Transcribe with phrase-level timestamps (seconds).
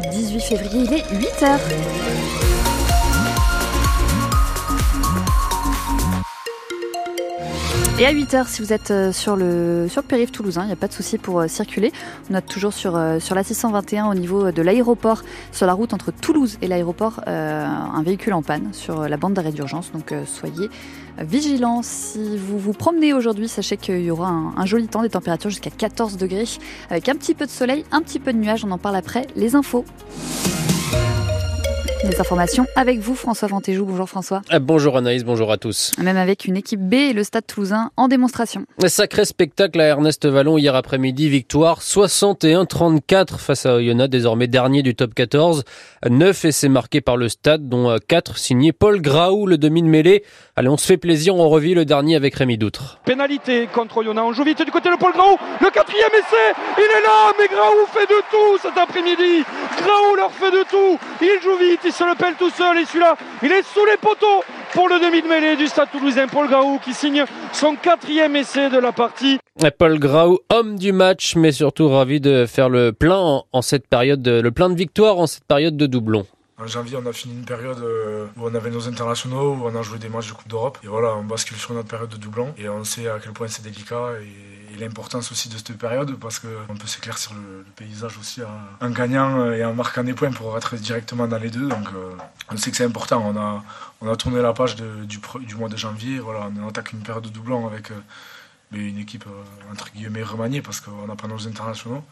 [0.00, 2.53] dimanche 18 février, il est 8h.
[7.96, 10.76] Et à 8h, si vous êtes euh, sur le, sur périph' toulousain, il n'y a
[10.76, 11.92] pas de souci pour euh, circuler.
[12.28, 15.94] On note toujours sur, euh, sur la 621 au niveau de l'aéroport, sur la route
[15.94, 19.92] entre Toulouse et l'aéroport, un véhicule en panne sur la bande d'arrêt d'urgence.
[19.92, 20.68] Donc soyez
[21.18, 21.82] vigilants.
[21.82, 25.50] Si vous vous promenez aujourd'hui, sachez qu'il y aura un, un, joli temps, des températures
[25.50, 26.48] jusqu'à 14 degrés,
[26.90, 28.64] avec un petit peu de soleil, un petit peu de nuages.
[28.64, 29.28] On en parle après.
[29.36, 29.84] Les infos.
[32.04, 33.86] Les informations avec vous, François Vantéjou.
[33.86, 34.42] Bonjour François.
[34.52, 35.92] Euh, bonjour Anaïs, bonjour à tous.
[35.98, 38.66] Même avec une équipe B et le Stade Toulousain en démonstration.
[38.86, 41.30] Sacré spectacle à Ernest Vallon hier après-midi.
[41.30, 45.64] Victoire 61-34 face à Oyonnax, désormais dernier du top 14.
[46.06, 50.24] 9 essais marqués par le Stade, dont 4 signés Paul Graou, le demi de mêlée.
[50.56, 52.98] Allez, on se fait plaisir, on revit le dernier avec Rémi Doutre.
[53.06, 54.26] Pénalité contre Oyonnax.
[54.28, 55.38] On joue vite du côté de Paul Graou.
[55.62, 59.42] Le quatrième essai, il est là, mais Graou fait de tout cet après-midi.
[59.78, 60.98] Graou leur fait de tout.
[61.22, 63.96] Il joue vite, il se le pèle tout seul et celui-là, il est sous les
[63.96, 66.26] poteaux pour le demi de mêlée du Stade Toulousain.
[66.26, 69.38] Paul Graou qui signe son quatrième essai de la partie.
[69.78, 74.22] Paul Graou, homme du match, mais surtout ravi de faire le plein en cette période,
[74.22, 76.26] de, le plein de victoires en cette période de doublon.
[76.58, 79.74] En janvier, on a fini une période euh, où on avait nos internationaux, où on
[79.74, 80.78] a joué des matchs de Coupe d'Europe.
[80.82, 82.54] Et voilà, on bascule sur notre période de doublon.
[82.58, 86.18] Et on sait à quel point c'est délicat et, et l'importance aussi de cette période
[86.18, 88.42] parce qu'on peut s'éclaircir le, paysage aussi
[88.80, 91.68] en, gagnant et en marquant des points pour être directement dans les deux.
[91.68, 92.10] Donc euh,
[92.50, 93.22] on sait que c'est important.
[93.24, 93.64] On a,
[94.00, 96.18] on a tourné la page du, du, mois de janvier.
[96.18, 97.94] Voilà, on attaque une période de doublon avec euh,
[98.72, 99.24] une équipe
[99.70, 102.04] entre guillemets remaniée parce qu'on n'a pas nos internationaux.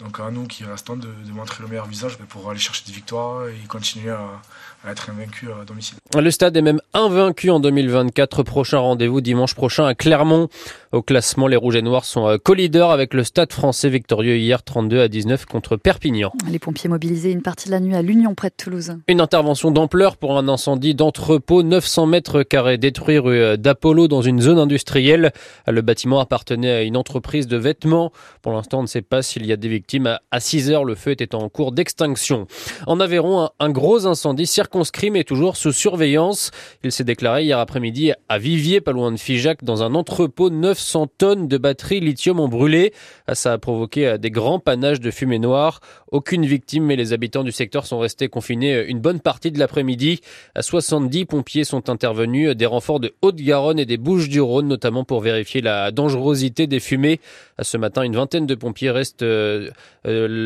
[0.00, 2.92] Donc à nous qui restons de, de, montrer le meilleur visage pour aller chercher des
[2.92, 4.42] victoires et continuer à,
[4.84, 5.96] à être invaincu à domicile.
[6.14, 8.42] Le stade est même invaincu en 2024.
[8.42, 10.48] Prochain rendez-vous dimanche prochain à Clermont.
[10.92, 14.62] Au classement, les Rouges et Noirs sont euh, co-leaders avec le stade français victorieux hier
[14.62, 16.32] 32 à 19 contre Perpignan.
[16.48, 18.96] Les pompiers mobilisés une partie de la nuit à l'Union près de Toulouse.
[19.08, 24.22] Une intervention d'ampleur pour un incendie d'entrepôt 900 mètres carrés détruit rue euh, d'Apollo dans
[24.22, 25.32] une zone industrielle.
[25.66, 28.12] Le bâtiment appartenait à une entreprise de vêtements.
[28.42, 29.85] Pour l'instant, on ne sait pas s'il y a des victimes.
[30.30, 32.46] À 6 heures, le feu était en cours d'extinction.
[32.86, 36.50] En Aveyron, un, un gros incendie circonscrit mais toujours sous surveillance.
[36.82, 41.08] Il s'est déclaré hier après-midi à Vivier, pas loin de Figeac, dans un entrepôt 900
[41.18, 42.92] tonnes de batteries lithium ont brûlé.
[43.32, 45.80] Ça a provoqué des grands panaches de fumée noire.
[46.10, 50.20] Aucune victime, mais les habitants du secteur sont restés confinés une bonne partie de l'après-midi.
[50.58, 55.90] 70 pompiers sont intervenus, des renforts de Haute-Garonne et des Bouches-du-Rhône, notamment pour vérifier la
[55.90, 57.20] dangerosité des fumées.
[57.60, 59.70] Ce matin, une vingtaine de pompiers restent euh, euh,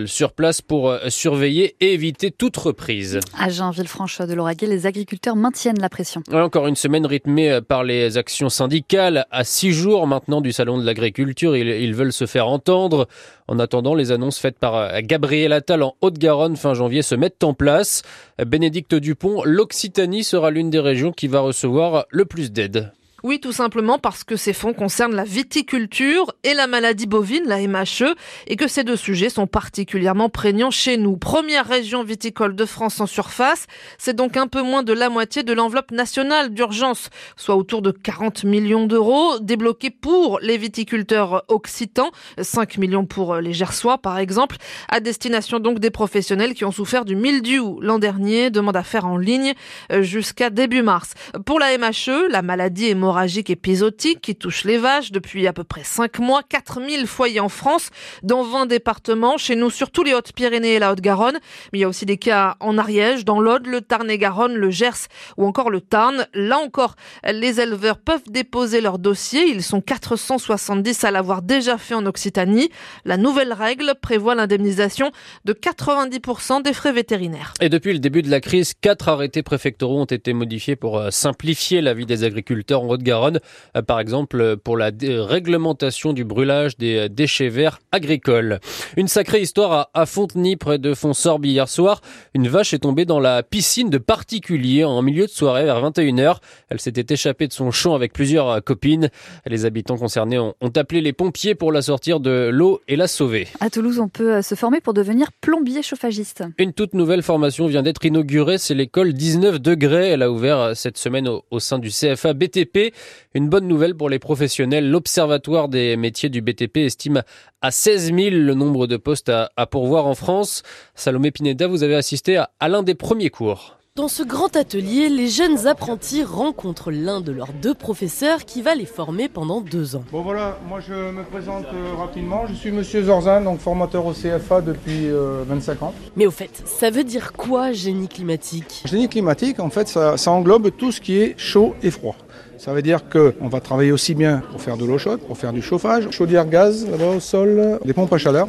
[0.07, 3.21] sur place pour surveiller et éviter toute reprise.
[3.39, 6.23] À Jean-Villefranche de Lauragais, les agriculteurs maintiennent la pression.
[6.33, 9.27] Encore une semaine rythmée par les actions syndicales.
[9.31, 13.07] À six jours maintenant du salon de l'agriculture, ils, ils, veulent se faire entendre.
[13.49, 17.55] En attendant, les annonces faites par Gabriel Attal en Haute-Garonne fin janvier se mettent en
[17.55, 18.03] place.
[18.45, 22.93] Bénédicte Dupont, l'Occitanie sera l'une des régions qui va recevoir le plus d'aide.
[23.23, 27.59] Oui, tout simplement parce que ces fonds concernent la viticulture et la maladie bovine, la
[27.59, 28.15] MHE,
[28.47, 31.17] et que ces deux sujets sont particulièrement prégnants chez nous.
[31.17, 33.67] Première région viticole de France en surface,
[33.99, 37.91] c'est donc un peu moins de la moitié de l'enveloppe nationale d'urgence, soit autour de
[37.91, 42.11] 40 millions d'euros débloqués pour les viticulteurs occitans,
[42.41, 44.57] 5 millions pour les Gersois par exemple,
[44.89, 49.07] à destination donc des professionnels qui ont souffert du mildiou l'an dernier, demande à faire
[49.07, 49.53] en ligne
[50.01, 51.13] jusqu'à début mars.
[51.45, 55.65] Pour la MHE, la maladie est hémorragique épisodique qui touche les vaches depuis à peu
[55.65, 57.91] près 5 mois, 4000 foyers en France,
[58.23, 61.41] dans 20 départements, chez nous surtout les Hautes-Pyrénées et la Haute-Garonne,
[61.73, 65.09] mais il y a aussi des cas en Ariège, dans l'Aude, le Tarn-et-Garonne, le Gers
[65.37, 66.25] ou encore le Tarn.
[66.35, 66.95] Là encore,
[67.29, 72.71] les éleveurs peuvent déposer leur dossier, ils sont 470 à l'avoir déjà fait en Occitanie.
[73.05, 75.11] La nouvelle règle prévoit l'indemnisation
[75.45, 77.55] de 90% des frais vétérinaires.
[77.61, 81.81] Et depuis le début de la crise, quatre arrêtés préfectoraux ont été modifiés pour simplifier
[81.81, 83.41] la vie des agriculteurs en Haute-Garonne,
[83.87, 88.61] par exemple pour la réglementation du brûlage des déchets verts agricoles.
[88.97, 92.01] Une sacrée histoire à Fontenay, près de Fonsorbe hier soir.
[92.35, 96.37] Une vache est tombée dans la piscine de particuliers en milieu de soirée vers 21h.
[96.69, 99.11] Elle s'était échappée de son champ avec plusieurs copines.
[99.47, 103.49] Les habitants concernés ont, appelé les pompiers pour la sortir de l'eau et la sauver.
[103.61, 106.45] À Toulouse, on peut se former pour devenir plombier chauffagiste.
[106.59, 108.59] Une toute nouvelle formation vient d'être inaugurée.
[108.59, 110.11] C'est l'école 19 degrés.
[110.11, 112.90] Elle a ouvert cette semaine au sein du CFA BTP.
[113.35, 114.91] Une bonne nouvelle pour les professionnels.
[114.91, 117.23] L'Observatoire des métiers du BTP estime
[117.63, 120.63] à 16 000 le nombre de postes à, pourvoir en France.
[120.95, 123.80] Salomé Pineda, vous avez assisté à l'un des premiers cours.
[123.97, 128.77] Dans ce grand atelier, les jeunes apprentis rencontrent l'un de leurs deux professeurs qui va
[128.77, 130.05] les former pendant deux ans.
[130.13, 132.47] Bon voilà, moi je me présente euh, rapidement.
[132.47, 135.95] Je suis Monsieur Zorzan, donc formateur au CFA depuis 25 euh, ans.
[136.15, 138.85] Mais au fait, ça veut dire quoi génie climatique?
[138.87, 142.15] Génie climatique, en fait, ça, ça englobe tout ce qui est chaud et froid.
[142.59, 145.53] Ça veut dire qu'on va travailler aussi bien pour faire de l'eau chaude, pour faire
[145.53, 148.47] du chauffage, chaudière gaz, là-bas au sol, des pompes à chaleur.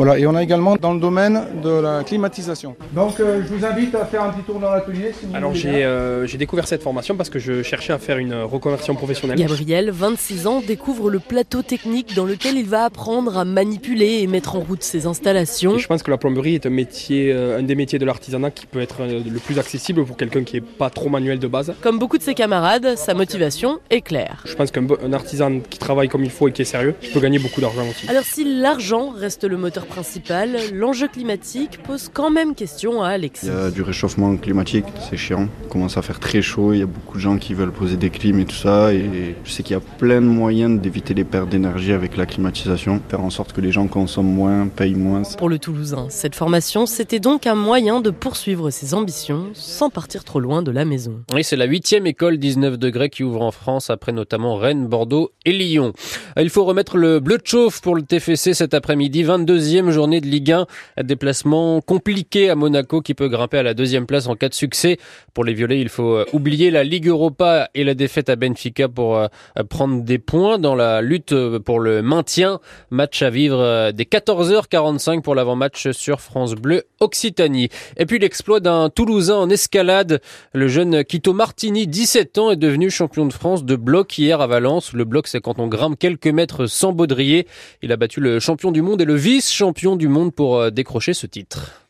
[0.00, 2.74] Voilà, et on a également dans le domaine de la climatisation.
[2.94, 5.12] Donc euh, je vous invite à faire un petit tour dans l'atelier.
[5.34, 9.38] Alors euh, j'ai découvert cette formation parce que je cherchais à faire une reconversion professionnelle.
[9.38, 14.26] Gabriel, 26 ans, découvre le plateau technique dans lequel il va apprendre à manipuler et
[14.26, 15.76] mettre en route ses installations.
[15.76, 18.64] je pense que la plomberie est un métier, euh, un des métiers de l'artisanat qui
[18.64, 21.74] peut être le plus accessible pour quelqu'un qui n'est pas trop manuel de base.
[21.82, 24.44] Comme beaucoup de ses camarades, sa motivation est claire.
[24.46, 27.38] Je pense qu'un artisan qui travaille comme il faut et qui est sérieux, peut gagner
[27.38, 28.08] beaucoup d'argent aussi.
[28.08, 33.46] Alors si l'argent reste le moteur principal, l'enjeu climatique pose quand même question à Alexis.
[33.46, 35.48] Il y a du réchauffement climatique, c'est chiant.
[35.64, 37.96] Il commence à faire très chaud, il y a beaucoup de gens qui veulent poser
[37.96, 38.94] des clims et tout ça.
[38.94, 42.24] Et je sais qu'il y a plein de moyens d'éviter les pertes d'énergie avec la
[42.24, 45.22] climatisation, faire en sorte que les gens consomment moins, payent moins.
[45.36, 50.24] Pour le Toulousain, cette formation, c'était donc un moyen de poursuivre ses ambitions sans partir
[50.24, 51.22] trop loin de la maison.
[51.34, 55.32] Oui, c'est la huitième école 19 degrés qui ouvre en France après notamment Rennes, Bordeaux
[55.44, 55.92] et Lyon.
[56.38, 59.24] Il faut remettre le bleu de chauffe pour le TFC cet après-midi,
[59.70, 60.66] 22e journée de Ligue 1.
[61.02, 64.98] Déplacement compliqué à Monaco qui peut grimper à la deuxième place en cas de succès.
[65.32, 68.88] Pour les Violets, il faut euh, oublier la Ligue Europa et la défaite à Benfica
[68.88, 69.28] pour euh,
[69.68, 72.58] prendre des points dans la lutte euh, pour le maintien.
[72.90, 77.68] Match à vivre dès 14h45 pour l'avant-match sur France Bleu Occitanie.
[77.96, 80.20] Et puis l'exploit d'un Toulousain en escalade.
[80.52, 84.46] Le jeune Quito Martini, 17 ans, est devenu champion de France de bloc hier à
[84.46, 84.92] Valence.
[84.92, 87.46] Le bloc, c'est quand on grimpe quelques mètres sans baudrier.
[87.82, 90.70] Il a battu le champion du monde et le vice-champion champion du monde pour euh,
[90.70, 91.82] décrocher ce titre.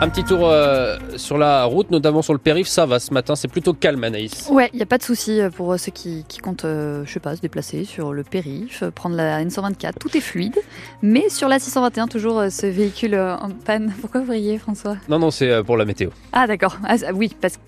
[0.00, 3.36] Un petit tour euh, sur la route, notamment sur le périph', ça va ce matin,
[3.36, 4.48] c'est plutôt calme Anaïs.
[4.50, 7.36] Ouais, il n'y a pas de souci euh, pour ceux qui, comptent, je sais pas,
[7.36, 10.58] se déplacer sur le périph', prendre la N124, tout est fluide.
[11.02, 13.92] Mais sur la 621, toujours ce véhicule en panne.
[14.00, 14.96] Pourquoi vous riez François?
[15.10, 16.08] Non, non, c'est pour la météo.
[16.32, 17.62] Ah d'accord, ah, oui, parce que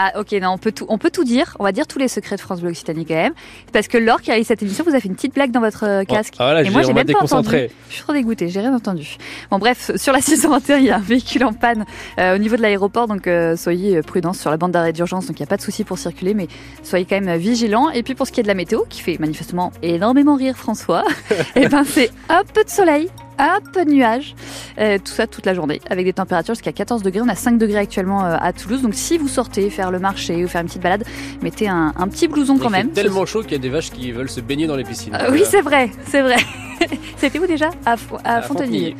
[0.00, 1.56] ah ok, non, on peut tout, on peut tout dire.
[1.58, 3.32] On va dire tous les secrets de France Bleu Occitanie quand même.
[3.72, 5.58] Parce que Laure qui a eu cette émission vous a fait une petite blague dans
[5.58, 6.34] votre euh, casque.
[6.38, 7.50] Ah, et moi j'ai même pas entendu.
[7.88, 9.16] Je suis trop dégoûtée, j'ai rien entendu.
[9.50, 11.84] Bon bref, sur la 621, il y a un véhicule en panne
[12.20, 15.26] euh, au niveau de l'aéroport, donc euh, soyez prudents sur la bande d'arrêt d'urgence.
[15.26, 16.46] Donc il n'y a pas de souci pour circuler, mais
[16.84, 17.90] soyez quand même vigilants.
[17.90, 21.02] Et puis pour ce qui est de la météo, qui fait manifestement énormément rire François,
[21.30, 24.34] et eh ben c'est un peu de soleil un peu de nuages.
[24.78, 27.20] Euh, tout ça toute la journée avec des températures jusqu'à 14 degrés.
[27.20, 28.82] On a 5 degrés actuellement euh, à Toulouse.
[28.82, 31.04] Donc si vous sortez faire le marché ou faire une petite balade,
[31.42, 32.90] mettez un, petit blouson quand même.
[32.94, 35.14] C'est tellement chaud qu'il y a des vaches qui veulent se baigner dans les piscines.
[35.14, 36.36] Euh, oui, c'est vrai, c'est vrai.
[37.16, 37.70] C'était où déjà?
[37.84, 38.94] À, à, Oui,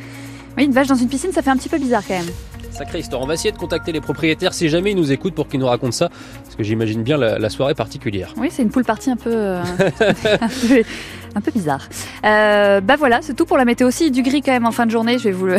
[0.57, 2.33] une vache dans une piscine, ça fait un petit peu bizarre quand même.
[2.79, 3.21] Sacrée histoire.
[3.23, 5.67] On va essayer de contacter les propriétaires si jamais ils nous écoutent pour qu'ils nous
[5.67, 6.11] racontent ça.
[6.45, 8.33] Parce que j'imagine bien la, soirée particulière.
[8.37, 9.35] Oui, c'est une poule partie un peu,
[11.35, 11.89] un peu bizarre.
[12.25, 14.13] Euh, bah voilà, c'est tout pour la météo aussi.
[14.13, 15.57] Du gris quand même en fin de journée, je vais vous le,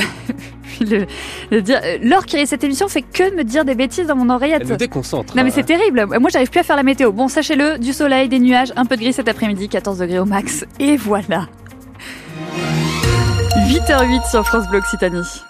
[1.51, 1.81] le, dire.
[2.03, 4.61] Laure qui cette émission fait que me dire des bêtises dans mon oreillette.
[4.61, 5.35] Elle me déconcentre.
[5.35, 6.05] Non mais c'est terrible.
[6.05, 7.11] Moi j'arrive plus à faire la météo.
[7.11, 10.25] Bon, sachez-le, du soleil, des nuages, un peu de gris cet après-midi, 14 degrés au
[10.25, 10.63] max.
[10.79, 11.49] Et voilà.
[13.67, 15.48] 8h08 sur France Bleu Occitanie.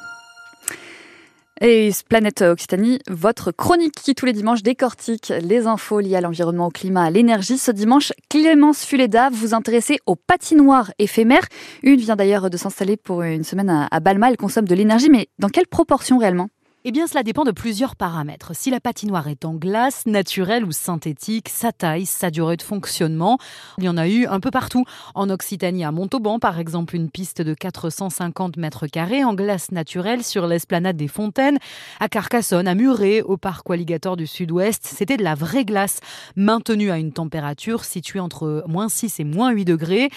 [1.61, 6.67] Et Planète Occitanie, votre chronique qui tous les dimanches décortique les infos liées à l'environnement,
[6.67, 7.57] au climat, à l'énergie.
[7.57, 11.45] Ce dimanche, Clémence Fuleda, vous intéressez aux patinoires éphémères.
[11.83, 14.29] Une vient d'ailleurs de s'installer pour une semaine à Balma.
[14.29, 16.47] Elle consomme de l'énergie, mais dans quelle proportion réellement?
[16.85, 18.55] Eh bien, cela dépend de plusieurs paramètres.
[18.55, 23.37] Si la patinoire est en glace, naturelle ou synthétique, sa taille, sa durée de fonctionnement.
[23.79, 24.85] Il y en a eu un peu partout.
[25.13, 30.23] En Occitanie, à Montauban, par exemple, une piste de 450 mètres carrés en glace naturelle
[30.23, 31.57] sur l'esplanade des Fontaines.
[31.99, 35.99] À Carcassonne, à Muret, au parc Alligator du Sud-Ouest, c'était de la vraie glace,
[36.37, 40.09] maintenue à une température située entre moins 6 et moins 8 degrés.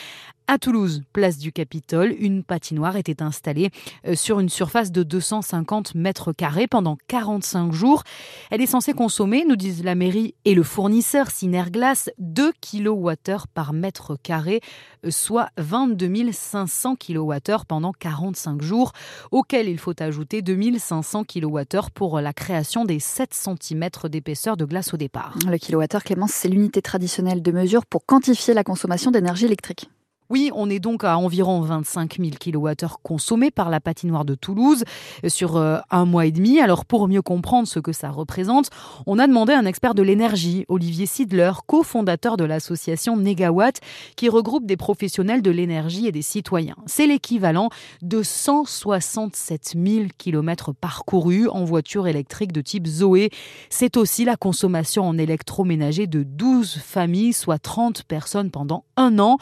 [0.49, 3.70] À Toulouse, place du Capitole, une patinoire était installée
[4.06, 8.02] euh, sur une surface de 250 mètres carrés pendant 45 jours.
[8.50, 13.72] Elle est censée consommer, nous disent la mairie et le fournisseur Synerglass, 2 kWh par
[13.72, 14.61] mètre carré,
[15.06, 18.92] euh, soit 22 500 kWh pendant 45 jours,
[19.30, 24.92] auquel il faut ajouter 2500 kWh pour la création des 7 cm d'épaisseur de glace
[24.92, 25.34] au départ.
[25.46, 29.88] Le kilowattheure, Clémence, c'est l'unité traditionnelle de mesure pour quantifier la consommation d'énergie électrique.
[30.32, 34.82] Oui, on est donc à environ 25 000 kWh consommés par la patinoire de Toulouse
[35.28, 36.58] sur euh, un mois et demi.
[36.58, 38.70] Alors pour mieux comprendre ce que ça représente,
[39.04, 43.80] on a demandé un expert de l'énergie, Olivier Sidler, cofondateur de l'association Negawatt,
[44.16, 46.76] qui regroupe des professionnels de l'énergie et des citoyens.
[46.86, 47.68] C'est l'équivalent
[48.00, 53.28] de 167 000 km parcourus en voiture électrique de type Zoé.
[53.68, 59.36] C'est aussi la consommation en électroménager de 12 familles, soit 30 personnes pendant un an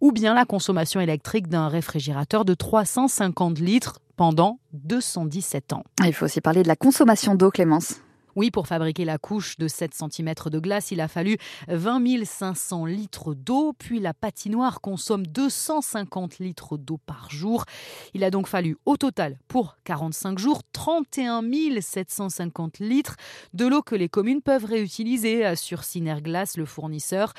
[0.00, 5.84] ou bien la consommation électrique d'un réfrigérateur de 350 litres pendant 217 ans.
[6.04, 7.96] Il faut aussi parler de la consommation d'eau, Clémence.
[8.36, 11.38] Oui, pour fabriquer la couche de 7 cm de glace, il a fallu
[11.68, 17.64] 20 500 litres d'eau, puis la patinoire consomme 250 litres d'eau par jour.
[18.12, 21.40] Il a donc fallu au total, pour 45 jours, 31
[21.80, 23.16] 750 litres
[23.54, 27.32] de l'eau que les communes peuvent réutiliser, assure Synerglace, le fournisseur.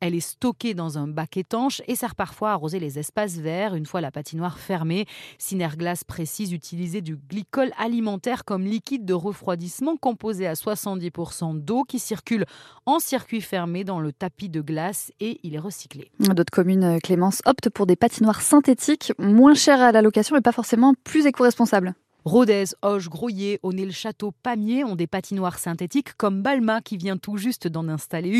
[0.00, 3.76] Elle est stockée dans un bac étanche et sert parfois à arroser les espaces verts
[3.76, 5.06] une fois la patinoire fermée.
[5.38, 11.98] Synerglace précise utiliser du glycol alimentaire comme liquide de refroidissement composé à 70% d'eau qui
[11.98, 12.44] circule
[12.86, 16.10] en circuit fermé dans le tapis de glace et il est recyclé.
[16.18, 20.40] D'autres communes, euh, Clémence, optent pour des patinoires synthétiques, moins chères à la location et
[20.40, 21.94] pas forcément plus éco-responsables.
[22.24, 27.66] Rodez, Hoche, Groyer, Aunay-le-Château, Pamiers ont des patinoires synthétiques comme Balma qui vient tout juste
[27.66, 28.38] d'en installer une.